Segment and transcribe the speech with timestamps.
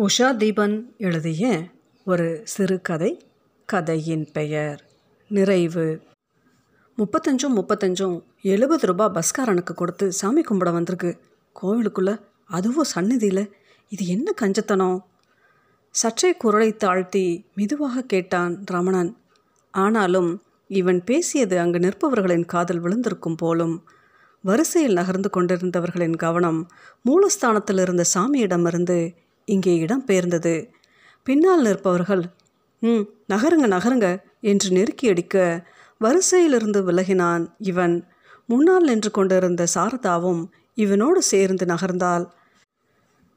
[0.00, 1.62] உஷா தீபன் எழுதிய
[2.04, 3.26] ஒரு சிறுகதை
[3.66, 4.84] கதையின் பெயர்.
[5.28, 6.00] நிறைவு.
[6.98, 11.18] முப்பத்தஞ்சும் முப்பத்தஞ்சும் எழுபது ரூபாய் பஸ்காரனுக்கு கொடுத்து சாமி கும்பிட வந்திருக்கு.
[11.62, 13.52] கோவிலுக்குள்ளே அதுவும் சந்நிதியில்.
[13.88, 14.98] இது என்ன கஞ்சத்தனம்?
[15.90, 19.16] சற்றே குரலை தாழ்த்தி மெதுவாக கேட்டான் ரமணன்.
[19.70, 23.88] ஆனாலும் இவன் பேசியது அங்கு நிற்பவர்களின் காதல் விழுந்திருக்கும் போலும்
[24.42, 26.70] வரிசையில் நகர்ந்து கொண்டிருந்தவர்களின் கவனம்
[27.04, 29.14] மூலஸ்தானத்தில் இருந்த சாமியிடமிருந்து
[29.54, 30.54] இங்கே இடம் பெயர்ந்தது.
[31.26, 32.24] பின்னால் நிற்பவர்கள்
[32.82, 34.08] ம் நகருங்க நகருங்க
[34.50, 35.36] என்று நெருக்கி அடிக்க
[36.00, 37.96] வரிசையிலிருந்து விலகினான் இவன்.
[38.48, 40.42] முன்னால் நின்று கொண்டிருந்த சாரதாவும்
[40.76, 42.24] இவனோடு சேர்ந்து நகர்ந்தாள்.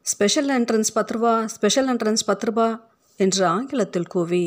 [0.06, 2.68] ஸ்பெஷல் என்ட்ரன்ஸ் பத்து ரூபா ஸ்பெஷல் என்ட்ரன்ஸ் பத்து ரூபா
[3.20, 4.46] என்று ஆங்கிலத்தில் கூவி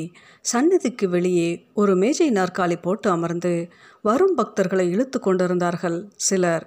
[0.51, 3.53] சந்நிதிக்கு வெளியே ஒரு மேஜை நாற்காலி போட்டு அமர்ந்து
[4.05, 6.67] வரும் பக்தர்களை இழுத்து கொண்டிருந்தார்கள் சிலர்.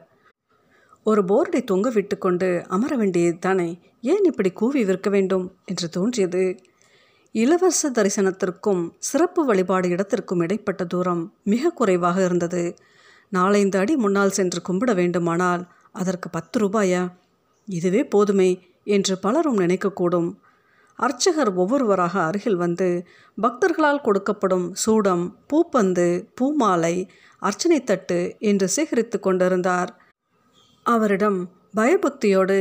[1.03, 5.55] ஒரு போர்டை தொங்க விட்டுக்கொண்டு அமர வேண்டியது தானே ஏன் இப்படி கூவி விற்க வேண்டும்?
[5.65, 6.59] என்று தோன்றியது.
[7.31, 12.75] இலவச தரிசனத்திற்கும் சிறப்பு வழிபாடு இடத்திற்கும் இடைப்பட்ட தூரம் மிக குறைவாக இருந்தது.
[13.29, 17.11] நாலைந்து அடி முன்னால் சென்று கும்பிட வேண்டுமானால் அதற்கு பத்து ரூபாயா?
[17.65, 20.35] இதுவே போதுமே என்று பலரும் நினைக்கக்கூடும்.
[20.95, 23.05] அர்ச்சகர் ஒவ்வொருவராக அருகில் வந்து
[23.41, 29.91] பக்தர்களால் கொடுக்கப்படும் சூடம் பூப்பந்து பூமாலை அர்ச்சனை தட்டு என்று சேகரித்து கொண்டிருந்தார்.
[30.89, 31.39] அவரிடம்
[31.75, 32.59] பயபக்தியோடு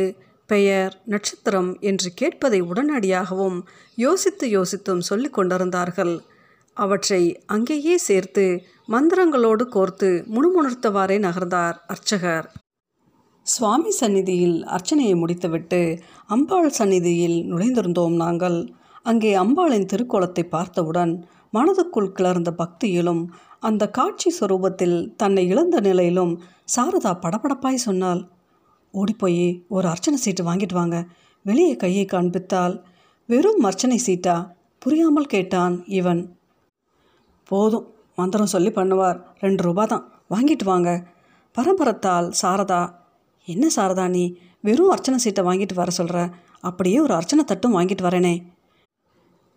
[0.50, 3.58] பெயர் நட்சத்திரம் என்று கேட்பதை உடனடியாகவும்
[3.98, 6.14] யோசித்து யோசித்தும் சொல்லிக் கொண்டிருந்தார்கள்.
[6.76, 8.44] அவற்றை அங்கேயே சேர்த்து
[8.88, 12.46] மந்திரங்களோடு கோர்த்து முணுமுணுர்த்தவாறே நகர்ந்தார் அர்ச்சகர்.
[13.46, 15.80] சுவாமி சந்நிதியில் அர்ச்சனையை முடித்துவிட்டு
[16.26, 18.58] அம்பாள் சந்நிதியில் நுழைந்திருந்தோம் நாங்கள்.
[19.02, 21.12] அங்கே அம்பாளின் திருக்கோலத்தை பார்த்தவுடன்
[21.52, 23.22] மனதுக்குள் கிளர்ந்த பக்தியிலும்
[23.62, 26.40] அந்த காட்சி சுரூபத்தில் தன்னை இழந்த நிலையிலும்
[26.76, 28.28] சாரதா படபடப்பாய் சொன்னாள்.
[28.92, 31.06] ஓடிப்போய் ஒரு அர்ச்சனை சீட்டு வாங்கிட்டு வாங்க.
[31.42, 32.84] வெளியே கையை காண்பித்தால்
[33.26, 34.50] வெறும் அர்ச்சனை சீட்டா?
[34.78, 36.36] புரியாமல் கேட்டான் இவன்.
[37.44, 39.18] போதும் மந்திரம் சொல்லி பண்ணுவார்.
[39.38, 40.12] ரெண்டு ரூபா தான்.
[40.30, 41.06] வாங்கிட்டு வாங்க.
[41.54, 42.94] பரம்பரத்தால் சாரதா.
[43.44, 44.36] என்ன சாரதா நீ?
[44.60, 46.30] வெறும் அர்ச்சனை சீட்டை வாங்கிட்டு வர சொல்கிற
[46.60, 48.44] அப்படியே ஒரு அர்ச்சனை தட்டும் வாங்கிட்டு வரேனே.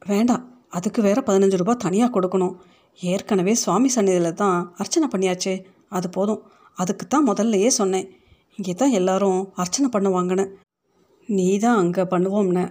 [0.05, 2.55] வேண்டாம் அதுக்கு வேற பதினஞ்சு ரூபா தனியாக கொடுக்கணும்.
[2.99, 5.65] ஏற்கனவே சுவாமி சந்நிதியில் தான் அர்ச்சனை பண்ணியாச்சே.
[5.89, 6.41] அது போதும்.
[6.75, 8.09] அதுக்கு தான் முதல்லையே சொன்னேன்.
[8.55, 10.45] இங்கே தான் எல்லாரும் அர்ச்சனை பண்ணுவாங்கன்னு.
[11.25, 12.65] நீ தான் அங்கே பண்ணுவோம்னு.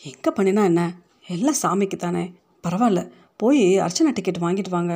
[0.00, 0.82] எங்கே பண்ணினா என்ன?
[1.26, 2.32] எல்லாம் சாமிக்கு தானே.
[2.64, 3.10] பரவாயில்ல.
[3.36, 4.94] போய் அர்ச்சனை டிக்கெட் வாங்கிட்டு வாங்க.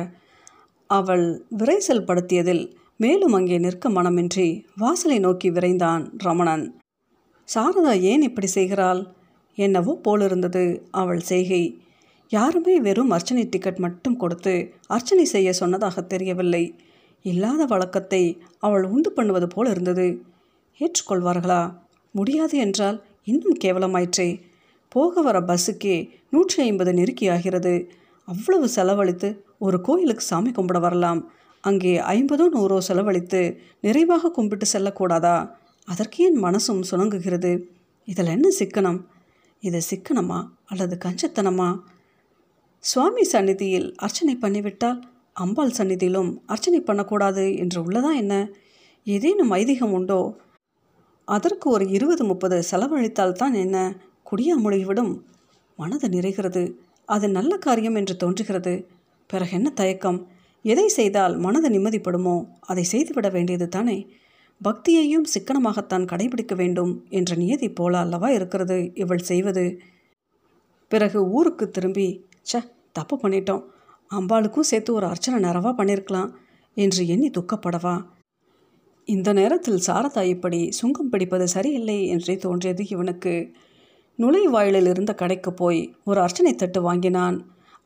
[0.87, 2.63] அவள் விரைசல் படுத்தியதில்
[2.97, 6.81] மேலும் அங்கே நிற்க மனமின்றி வாசலை நோக்கி விரைந்தான் ரமணன்.
[7.47, 9.01] சாரதா ஏன் இப்படி செய்கிறாள்?
[9.57, 11.84] என்னவோ போலிருந்தது அவள் செய்கை.
[12.31, 14.53] யாருமே வெறும் அர்ச்சனை டிக்கெட் மட்டும் கொடுத்து
[14.87, 16.63] அர்ச்சனை செய்ய சொன்னதாக தெரியவில்லை.
[17.21, 20.07] இல்லாத வழக்கத்தை அவள் உண்டு பண்ணுவது போல் இருந்தது.
[20.79, 21.75] ஏற்றுக்கொள்வார்களா?
[22.11, 24.41] முடியாது என்றால் இன்னும் கேவலமாயிற்றே.
[24.89, 27.73] போக வர பஸ்ஸுக்கே நூற்றி ஐம்பது நெருக்கி ஆகிறது.
[28.27, 31.21] அவ்வளவு செலவழித்து ஒரு கோயிலுக்கு சாமி கும்பிட வரலாம்.
[31.61, 33.41] அங்கே ஐம்பதோ நூறோ செலவழித்து
[33.81, 35.49] நிறைவாக கும்பிட்டு செல்லக்கூடாதா?
[35.87, 37.51] அதற்கு ஏன் மனசும் சுணங்குகிறது?
[38.05, 38.99] இதில் என்ன சிக்கனம்?
[39.59, 41.69] இது சிக்கனமா அல்லது கஞ்சத்தனமா?
[42.85, 45.01] சுவாமி சந்நிதியில் அர்ச்சனை பண்ணிவிட்டால்
[45.33, 48.49] அம்பாள் சந்நிதியிலும் அர்ச்சனை பண்ணக்கூடாது என்று உள்ளதா என்ன?
[49.03, 50.37] ஏதேனும் ஐதீகம் உண்டோ?
[51.25, 53.95] அதற்கு ஒரு இருபது முப்பது செலவழித்தால் தான் என்ன?
[54.31, 55.21] குடியா முழுகிவிடும்
[55.77, 56.63] மனது நிறைகிறது.
[57.05, 58.87] அது நல்ல காரியம் என்று தோன்றுகிறது.
[59.27, 60.27] பிறகு என்ன தயக்கம்?
[60.61, 62.45] எதை செய்தால் மனது நிம்மதிப்படுமோ?
[62.59, 64.07] அதை செய்துவிட வேண்டியது தானே.
[64.63, 69.79] பக்தியையும் சிக்கனமாகத்தான் கடைபிடிக்க வேண்டும் என்ற நியதி போல அல்லவா இருக்கிறது இவள் செய்வது?
[70.87, 73.63] பிறகு ஊருக்கு திரும்பி ச தப்பு பண்ணிட்டோம்.
[74.11, 76.29] அம்பாளுக்கும் சேர்த்து ஒரு அர்ச்சனை நிறவாக பண்ணியிருக்கலாம்
[76.77, 77.95] என்று எண்ணி துக்கப்படவா?
[79.07, 83.33] இந்த நேரத்தில் சாரதா இப்படி சுங்கம் பிடிப்பது சரியில்லை என்றே தோன்றியது இவனுக்கு.
[84.19, 87.37] நுழைவாயிலில் இருந்த கடைக்கு போய் ஒரு அர்ச்சனை தட்டு வாங்கினான்.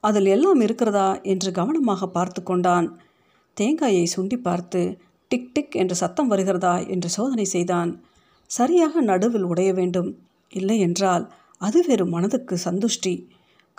[0.04, 2.88] அதில் எல்லாம் இருக்கிறதா என்று கவனமாக பார்த்து கொண்டான்.
[3.58, 4.82] தேங்காயை சுண்டி பார்த்து
[5.32, 7.92] டிக் டிக் என்று சத்தம் வருகிறதா என்று சோதனை செய்தான்.
[8.52, 10.10] சரியாக நடுவில் உடைய வேண்டும்
[10.54, 11.26] இல்லை என்றால்
[11.62, 13.14] அது வெறும் மனதுக்கு சந்துஷ்டி.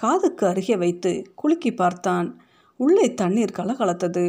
[0.02, 2.28] காதுக்கு அருகே வைத்து குலுக்கி பார்த்தான்.
[2.80, 4.24] உள்ளே தண்ணீர் கலகலத்தது.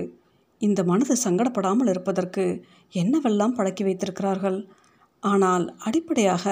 [0.61, 2.45] இந்த மனது சங்கடப்படாமல் இருப்பதற்கு
[2.93, 4.59] என்னவெல்லாம் பழக்கி வைத்திருக்கிறார்கள்?
[5.23, 6.45] ஆனால் அடிப்படையாக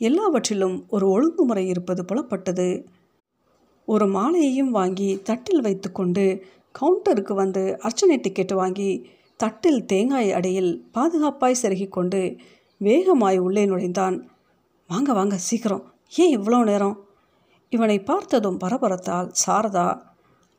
[0.00, 2.68] எல்லாவற்றிலும் ஒரு ஒழுங்குமுறை இருப்பது புலப்பட்டது.
[3.88, 6.24] ஒரு மாலையையும் வாங்கி தட்டில் வைத்துக்கொண்டு
[6.74, 8.90] கவுண்டருக்கு வந்து அர்ச்சனை டிக்கெட் வாங்கி
[9.40, 12.20] தட்டில் தேங்காய் அடையில் பாதுகாப்பாய் செருகி கொண்டு
[12.80, 14.16] வேகமாய் உள்ளே நுழைந்தான்.
[14.90, 15.84] வாங்க வாங்க சீக்கிரம்.
[16.22, 16.96] ஏன் இவ்வளோ நேரம்?
[17.72, 20.00] இவனை பார்த்ததும் பரபரத்தால் சாரதா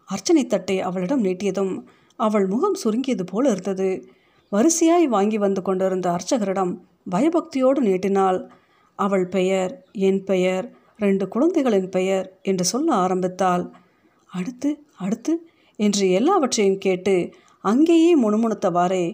[0.06, 1.84] அர்ச்சனை தட்டை அவளிடம் நீட்டியதும்
[2.16, 3.90] அவள் முகம் சுருங்கியது போல இருந்தது.
[4.52, 6.74] வரிசையாய் வாங்கி வந்து கொண்டிருந்த அர்ச்சகரிடம்
[7.12, 8.40] பயபக்தியோடு நீட்டினாள்.
[8.96, 13.66] அவள் பெயர் என் பெயர் ரெண்டு குழந்தைகளின் பெயர் என்று சொல்ல ஆரம்பித்தாள்.
[14.32, 15.34] அடுத்து அடுத்து
[15.76, 17.16] என்று எல்லாவற்றையும் கேட்டு
[17.60, 19.06] அங்கேயே முணுமுணுத்தவாறே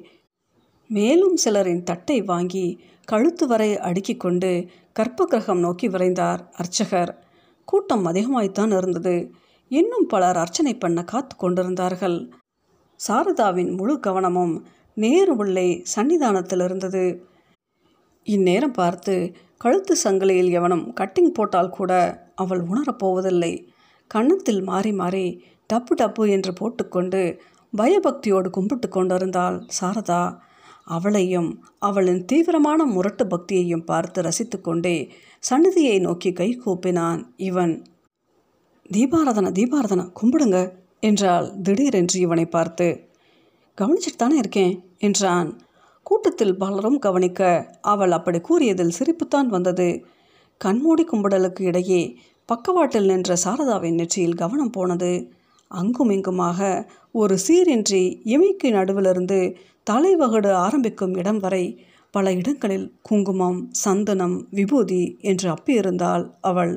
[0.89, 2.65] மேலும் சிலரின் தட்டை வாங்கி
[3.05, 4.51] கழுத்து வரை அடுக்கிக் கொண்டு
[4.99, 7.11] கற்பகிரகம் நோக்கி விரைந்தார் அர்ச்சகர்.
[7.67, 9.15] கூட்டம் அதிகமாய்த்தான் இருந்தது.
[9.71, 12.17] இன்னும் பலர் அர்ச்சனை பண்ண காத்து கொண்டிருந்தார்கள்.
[12.99, 14.55] சாரதாவின் முழு கவனமும்
[14.97, 17.05] நேரு உள்ளே சன்னிதானத்தில் இருந்தது.
[18.27, 19.15] இந்நேரம் பார்த்து
[19.57, 21.91] கழுத்து சங்கிலியில் எவனும் கட்டிங் போட்டால் கூட
[22.35, 23.53] அவள் உணரப்போவதில்லை
[24.11, 25.25] கன்னத்தில் மாறி மாறி
[25.73, 27.21] டப்பு டப்பு என்று போட்டுக்கொண்டு
[27.73, 30.23] பயபக்தியோடு கும்பிட்டு கொண்டிருந்தாள் சாரதா.
[30.85, 31.49] அவளையும்
[31.79, 34.97] அவளின் தீவிரமான முரட்டு பக்தியையும் பார்த்து ரசித்து கொண்டே
[35.43, 37.73] சன்னதியை நோக்கி கை கூப்பினான் இவன்.
[38.93, 40.59] தீபாராதனா தீபாராதனா கும்பிடுங்க
[40.99, 42.87] என்றாள் திடீரென்று இவனை பார்த்து.
[43.77, 45.49] கவனிச்சிட்டு தானே இருக்கேன் என்றான்.
[46.03, 47.41] கூட்டத்தில் பலரும் கவனிக்க
[47.81, 50.05] அவள் அப்படி கூறியதில் சிரிப்புத்தான் வந்தது.
[50.57, 52.01] கண்மூடி கும்பிடலுக்கு இடையே
[52.45, 55.31] பக்கவாட்டில் நின்ற சாரதாவின் நெற்றியில் கவனம் போனது.
[55.67, 61.65] அங்கும் இங்குமாக ஒரு சீரின்றி இமைக்கு நடுவிலிருந்து தலைவகடு ஆரம்பிக்கும் இடம் வரை
[62.13, 66.73] பல இடங்களில் குங்குமம் சந்தனம் விபூதி என்று அப்பியிருந்தாள் அவள்.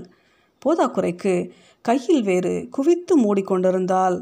[0.63, 1.53] போதாக்குறைக்கு
[1.83, 4.17] கையில் வேறு குவித்து மூடிக்கொண்டிருந்தாள்.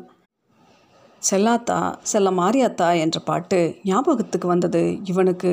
[1.31, 5.53] செல்லாத்தா செல்ல மாரியாத்தா என்ற பாட்டு ஞாபகத்துக்கு வந்தது இவனுக்கு.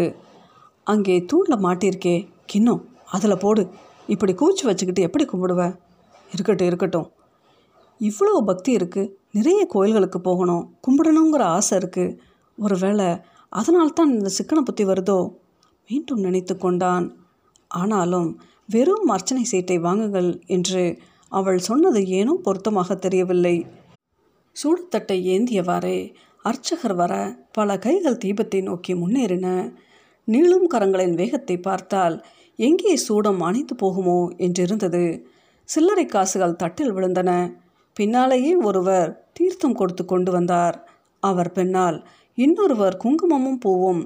[0.84, 2.16] அங்கே தூணில் மாட்டியிருக்கே
[2.46, 3.64] கிண்ணம் அதில் போடு.
[4.08, 5.62] இப்படி கூச்சி வச்சுக்கிட்டு எப்படி கும்பிடுவ?
[6.32, 7.08] இருக்கட்டும் இருக்கட்டும்.
[8.02, 10.64] இவ்வளோ பக்தி இருக்குது நிறைய கோயில்களுக்கு போகணும்.
[10.88, 12.18] கும்பிடணுங்கிற ஆசை இருக்குது
[12.58, 13.10] ஒருவேளை
[13.50, 15.20] அதனால்தான் இந்த சிக்கனை புத்தி வருதோ?
[15.92, 17.06] மீண்டும் நினைத்து கொண்டான்.
[17.82, 18.30] ஆனாலும்
[18.70, 20.84] வெறும் அர்ச்சனை சீட்டை வாங்குங்கள் என்று
[21.32, 23.56] அவள் சொன்னது ஏனோ பொருத்தமாக தெரியவில்லை.
[24.56, 25.98] சூடுத்தட்டை ஏந்தியவாறே
[26.46, 27.14] அர்ச்சகர் வர
[27.52, 29.48] பல கைகள் தீபத்தை நோக்கி முன்னேறின.
[30.28, 32.16] நீளும் கரங்களின் வேகத்தை பார்த்தால்
[32.60, 35.04] எங்கே சூடம் அணைத்து போகுமோ என்றிருந்தது.
[35.70, 37.32] சில்லறை காசுகள் தட்டில் விழுந்தன.
[37.98, 40.78] பின்னாலேயே ஒருவர் தீர்த்தம் கொடுத்து கொண்டு வந்தார்.
[41.24, 41.98] அவர் பின்னால்
[42.38, 44.02] இன்னொருவர் குங்குமமும் பூவும்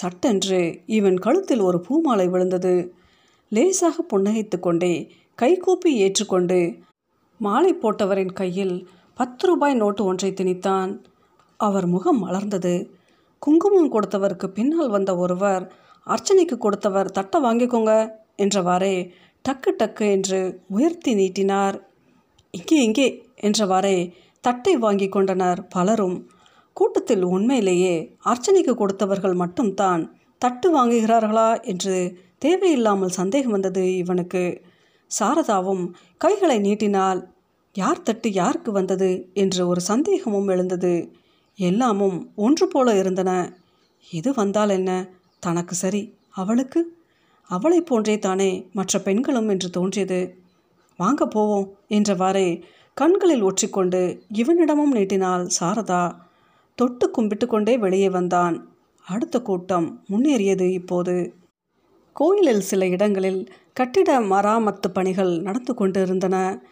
[0.00, 0.60] சட்டென்று
[0.96, 2.74] இவன் கழுத்தில் ஒரு பூமாலை விழுந்தது.
[3.52, 4.94] லேசாக புன்னகைத்து கொண்டே
[5.38, 6.58] கைகூப்பி ஏற்றுக்கொண்டு
[7.40, 8.76] மாலை போட்டவரின் கையில்
[9.18, 10.90] பத்து ரூபாய் நோட்டு ஒன்றை திணித்தான்.
[11.60, 12.74] அவர் முகம் மலர்ந்தது.
[13.42, 15.64] குங்குமம் கொடுத்தவருக்கு பின்னால் வந்த ஒருவர்
[16.06, 17.92] அர்ச்சனைக்கு கொடுத்தவர் தட்டை வாங்கிக்கோங்க
[18.44, 18.94] என்றவாறே
[19.44, 20.40] டக்கு டக்கு என்று
[20.76, 21.76] உயர்த்தி நீட்டினார்.
[22.54, 23.08] இங்கே இங்கே
[23.48, 23.96] என்றவாறே
[24.44, 26.18] தட்டை வாங்கி கொண்டனர் பலரும்.
[26.76, 27.94] கூட்டத்தில் உண்மையிலேயே
[28.24, 30.02] அர்ச்சனைக்கு கொடுத்தவர்கள் மட்டும்தான்
[30.42, 31.96] தட்டு வாங்குகிறார்களா என்று
[32.38, 34.42] தேவையில்லாமல் சந்தேகம் வந்தது இவனுக்கு.
[35.10, 35.84] சாரதாவும்
[36.16, 37.20] கைகளை நீட்டினால்
[37.74, 39.10] யார் தட்டு யாருக்கு வந்தது?
[39.34, 40.92] என்று ஒரு சந்தேகமும் எழுந்தது.
[41.58, 43.30] எல்லாமும் ஒன்று போல இருந்தன.
[44.10, 44.90] எது வந்தால் என்ன?
[45.40, 46.02] தனக்கு சரி.
[46.34, 46.80] அவளுக்கு?
[47.50, 48.50] அவளை போன்றே தானே.
[48.72, 50.20] மற்ற பெண்களும் என்று தோன்றியது.
[50.98, 52.48] வாங்க போவோம் என்றவாறே
[52.96, 54.00] கண்களில் ஒற்றிக்கொண்டு
[54.34, 56.02] இவனிடமும் நீட்டினாள் சாரதா
[56.78, 58.76] தொட்டு கும்பிட்டு கொண்டே வெளியே வந்தான்.
[59.06, 61.34] அடுத்த கூட்டம் முன்னேறியது இப்போது.
[62.12, 66.62] கோயிலில் சில இடங்களில் கட்டிட மராமத்து பணிகள் நடந்து கொண்டிருந்தன.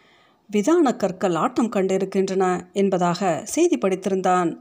[0.51, 4.55] விதான கற்கள் ஆட்டம் கண்டிருக்கின்றன என்பதாக செய்தி படித்திருந்தான்.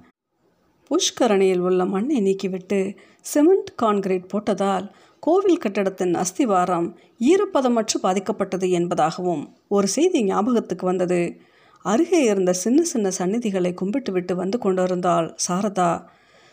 [0.90, 10.24] புஷ்கரணியில் உள்ள மண்ணை நீக்கிவிட்டு சிமெண்ட் கான்கிரீட் போட்டதால் கோவில் கட்டடத்தின் அஸ்திவாரம் ஈரப்பதமற்று பாதிக்கப்பட்டது என்பதாகவும் ஒரு செய்தி
[10.24, 11.40] ஞாபகத்துக்கு வந்தது.
[11.84, 15.90] அருகே இருந்த சின்ன சின்ன சந்நிதிகளை கும்பிட்டுவிட்டு வந்து கொண்டிருந்தாள் சாரதா.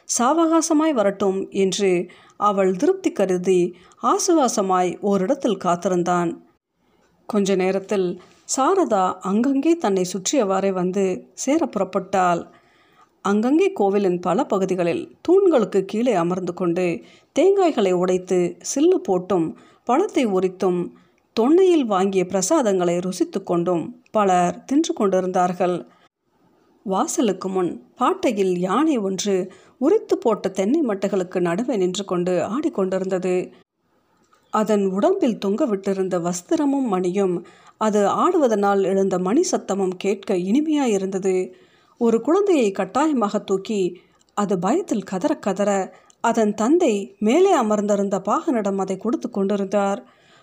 [0.09, 1.91] சாவகாசமாய் வரட்டும் என்று
[2.39, 3.59] அவள் திருப்தி கருதி
[4.03, 6.31] ஆசுவாசமாய் ஓரிடத்தில் காத்திருந்தான்.
[7.29, 8.07] கொஞ்ச நேரத்தில்
[8.55, 12.41] சாரதா அங்கங்கே தன்னை சுற்றியவாறே வந்து சேர புறப்பட்டாள்.
[13.25, 16.85] அங்கங்கே கோவிலின் பல பகுதிகளில் தூண்களுக்கு கீழே அமர்ந்து கொண்டு
[17.35, 18.39] தேங்காய்களை உடைத்து
[18.71, 19.47] சில்லு போட்டும்
[19.87, 20.79] பழத்தை உரித்தும்
[21.35, 25.75] தொன்னையில் வாங்கிய பிரசாதங்களை ருசித்து கொண்டும் பலர் தின்று கொண்டிருந்தார்கள்.
[26.85, 29.35] வாசலுக்கு முன் பாட்டையில் யானை ஒன்று
[29.77, 33.35] உரித்து போட்ட தென்னை மட்டைகளுக்கு நடுவே நின்று கொண்டு ஆடிக்கொண்டிருந்தது
[34.53, 37.35] அதன் உடம்பில் தொங்கவிட்டிருந்த வஸ்திரமும் மணியும்
[37.77, 41.35] அது ஆடுவதனால் எழுந்த மணி சத்தமும் கேட்க இனிமையாயிருந்தது.
[42.01, 43.81] ஒரு குழந்தையை கட்டாயமாக தூக்கி
[44.37, 45.69] அது பயத்தில் கதற கதற
[46.23, 50.01] அதன் தந்தை மேலே அமர்ந்திருந்த பாகனிடம் அதை கொடுத்து கொண்டிருந்தார்.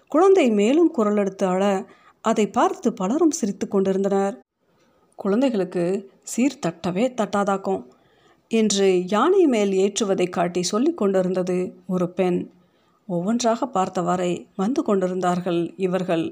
[0.08, 1.62] குழந்தை மேலும் குரல் எடுத்து அழ
[2.20, 4.36] அதை பார்த்து பலரும் சிரித்து கொண்டிருந்தனர்.
[5.18, 7.82] குழந்தைகளுக்கு சீர் தட்டவே தட்டாதாக்கும்
[8.50, 12.38] என்று யானை மேல் ஏற்றுவதை காட்டி சொல்லி கொண்டிருந்தது ஒரு பெண்.
[13.08, 16.24] ஒவ்வொன்றாக பார்த்தவாறே வந்து கொண்டிருந்தார்கள் இவர்கள்.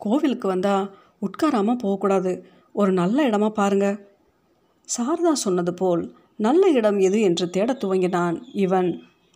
[0.00, 0.86] கோவிலுக்கு வந்தால்
[1.18, 2.32] உட்காராமல் போகக்கூடாது.
[2.72, 3.86] ஒரு நல்ல இடமா பாருங்க.
[4.88, 6.02] சாரதா சொன்னது போல்
[6.36, 8.90] நல்ல இடம் எது என்று தேடத் துவங்கினான் இவன்.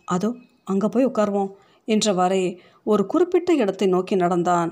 [0.07, 0.29] அதோ
[0.63, 1.51] அங்கே போய் உட்காருவோம்.
[1.87, 2.43] என்றவாறே
[2.85, 4.71] ஒரு குறிப்பிட்ட இடத்தை நோக்கி நடந்தான்.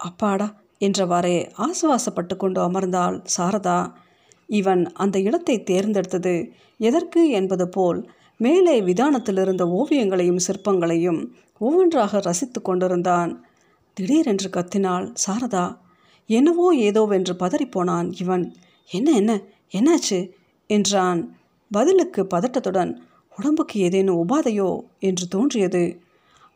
[0.00, 0.48] அப்பாடா!
[0.80, 3.78] என்றவாறே ஆசுவாசப்பட்டு கொண்டு அமர்ந்தாள் சாரதா.
[4.48, 6.34] இவன் அந்த இடத்தை தேர்ந்தெடுத்தது
[6.80, 8.00] எதற்கு என்பது போல்
[8.40, 11.20] மேலே விதானத்தில் இருந்த ஓவியங்களையும் சிற்பங்களையும்
[11.60, 13.32] ஒவ்வொன்றாக ரசித்து கொண்டிருந்தான்.
[13.96, 15.66] திடீரென்று கத்தினாள் சாரதா.
[16.30, 18.44] என்னவோ ஏதோவென்று பதறிப்போனான் இவன்.
[18.90, 19.32] என்ன என்ன
[19.72, 20.18] என்னாச்சு?
[20.70, 21.20] என்றான்.
[21.70, 22.92] பதிலுக்கு பதட்டத்துடன்
[23.32, 24.70] உடம்புக்கு ஏதேனும் உபாதையோ?
[25.00, 25.84] என்று தோன்றியது.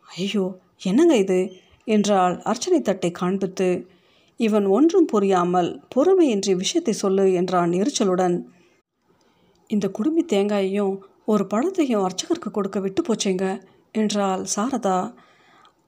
[0.08, 1.62] ஐயோ என்னங்க இது?
[1.84, 3.88] என்றால் அர்ச்சனை தட்டை காண்பித்து.
[4.36, 8.44] இவன் ஒன்றும் புரியாமல் பொறுமையின்றி விஷயத்தை சொல்லு என்றான் எரிச்சலுடன்.
[9.66, 15.14] இந்த குடுமி தேங்காயையும் ஒரு பழத்தையும் அர்ச்சகருக்கு கொடுக்க விட்டு போச்சேங்க என்றாள் சாரதா.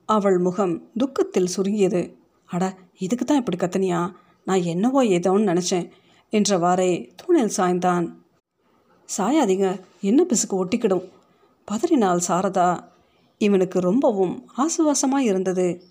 [0.05, 2.17] அவள் முகம் துக்கத்தில் சுருங்கியது.
[2.45, 4.13] அட இதுக்கு தான் இப்படி கத்தனியா?
[4.45, 5.91] நான் என்னவோ ஏதோன்னு நினச்சேன்
[6.33, 8.07] என்றவாறே தூணில் சாய்ந்தான்.
[9.19, 11.07] சாயாதீங்க என்ன பிசுக்கு ஒட்டிக்கிடும்?
[11.69, 12.88] பதறினாள் சாரதா.
[13.39, 15.83] இவனுக்கு ரொம்பவும் ஆசுவாசமாக இருந்தது.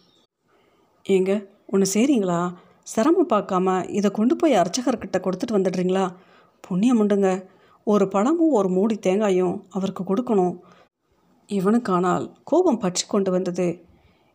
[1.10, 6.16] ஏங்க ஒன்று செய்கிறீங்களா சிரமம் பார்க்காம இதை கொண்டு போய் அர்ச்சகர்கிட்ட கொடுத்துட்டு வந்துடுறீங்களா?
[6.62, 7.48] புண்ணியம் உண்டுங்க.
[7.84, 10.60] ஒரு பழமும் ஒரு மூடி தேங்காயும் அவருக்கு கொடுக்கணும்.
[11.48, 13.86] இவனுக்கானால் கோபம் பற்றி கொண்டு வந்தது.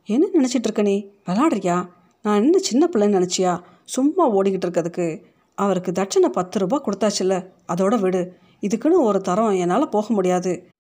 [0.05, 1.07] என்ன நினச்சிட்டு இருக்க நீ?
[1.27, 1.89] விளாடுறியா?
[2.23, 3.61] நான் என்ன சின்ன பிள்ளைன்னு நினச்சியா?
[3.85, 5.23] சும்மா ஓடிக்கிட்டு இருக்கிறதுக்கு.
[5.55, 8.33] அவருக்கு தட்சணை பத்து ரூபா கொடுத்தாச்சுல்ல அதோட விடு.
[8.61, 10.72] இதுக்குன்னு ஒரு தரம் என்னால் போக முடியாது.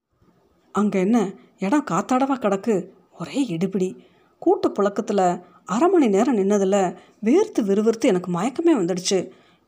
[0.72, 1.18] அங்கே என்ன
[1.58, 2.74] இடம் காத்தாடவா கிடக்கு?
[3.20, 3.88] ஒரே இடுபிடி.
[4.42, 5.26] கூட்டு புழக்கத்தில்
[5.74, 6.94] அரை மணி நேரம் நின்னதில்
[7.26, 9.18] வேர்த்து விறுவிறுத்து எனக்கு மயக்கமே வந்துடுச்சு.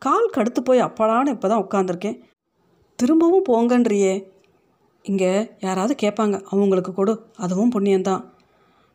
[0.02, 2.18] கால் கடுத்து போய் அப்பாடான்னு இப்போ தான் உட்காந்துருக்கேன்
[2.98, 4.14] திரும்பவும் போங்கன்றியே.
[5.04, 7.14] இங்கே யாராவது கேட்பாங்க அவங்களுக்கு கொடு.
[7.36, 8.24] அதுவும் புண்ணியந்தான்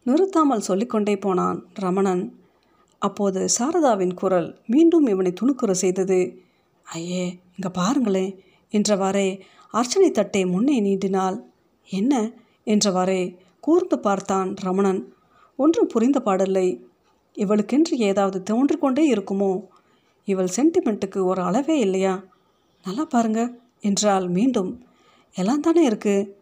[0.05, 2.23] நிறுத்தாமல் சொல்லிக்கொண்டே போனான் ரமணன்.
[3.01, 6.19] அப்போது சாரதாவின் குரல் மீண்டும் இவனை துணுக்குற செய்தது.
[6.85, 7.23] ஐயே
[7.55, 8.31] இங்கே பாருங்களேன்
[8.73, 9.27] என்றவாறே
[9.73, 11.37] அர்ச்சனை தட்டை முன்னே நீட்டினாள்.
[11.89, 12.31] என்ன?
[12.65, 15.13] என்றவாறே கூர்ந்து பார்த்தான் ரமணன்.
[15.55, 16.83] ஒன்றும் புரிந்த பாடில்லை.
[17.35, 19.65] இவளுக்கென்று ஏதாவது தோன்றிக்கொண்டே இருக்குமோ?
[20.25, 22.23] இவள் சென்டிமெண்ட்டுக்கு ஒரு அளவே இல்லையா?
[22.83, 24.83] நல்லா பாருங்க என்றால் மீண்டும்.
[25.33, 26.37] எல்லாம் தானே இருக்கு?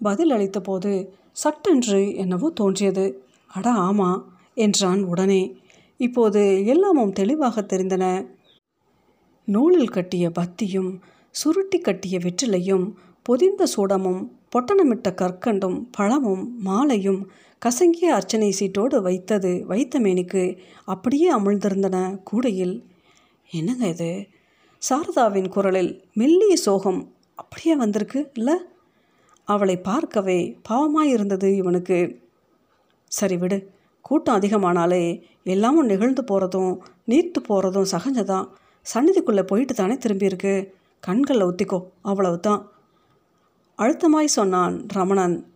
[0.00, 3.24] பதில் அளித்த போது சட்டென்று என்னவோ தோன்றியது.
[3.48, 4.22] அட ஆமா
[4.54, 5.56] என்றான் உடனே.
[5.96, 8.34] இப்போது எல்லாமும் தெளிவாக தெரிந்தன.
[9.44, 11.00] நூலில் கட்டிய பத்தியும்
[11.30, 12.92] சுருட்டி கட்டிய வெற்றிலையும்
[13.22, 14.22] பொதிந்த சூடமும்
[14.52, 17.30] பொட்டணமிட்ட கற்கண்டும் பழமும் மாலையும்
[17.66, 22.84] கசங்கிய அர்ச்சனை சீட்டோடு வைத்தது வைத்த மேனிக்கு அப்படியே அமிழ்ந்திருந்தன கூடையில்.
[23.50, 24.26] என்னங்க இது?
[24.90, 28.54] சாரதாவின் குரலில் மெல்லிய சோகம் அப்படியே வந்திருக்கு இல்லை?
[29.44, 32.20] அவளை பார்க்கவே பாவமாயிருந்தது இவனுக்கு.
[33.04, 38.48] சரி விடு கூட்டம் அதிகமானாலே எல்லாமும் நிகழ்ந்து போகிறதும் நீர்த்து போகிறதும் சகஞ்சதான்
[38.94, 40.72] சந்நிதிக்குள்ளே போயிட்டு தானே திரும்பியிருக்கு.
[41.00, 42.71] கண்களில் ஒத்திக்கோ அவ்வளவுதான்.
[43.78, 45.46] அழுத்தமாய் சொன்னான் ரமணன்.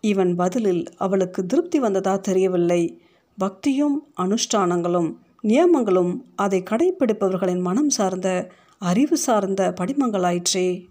[0.00, 3.00] இவன் பதிலில் அவளுக்கு திருப்தி வந்ததா தெரியவில்லை.
[3.38, 10.86] பக்தியும் அனுஷ்டானங்களும் நியமங்களும் அதை கடைப்பிடிப்பவர்களின் மனம் சார்ந்த அறிவு சார்ந்த படிமங்களாயிற்றே.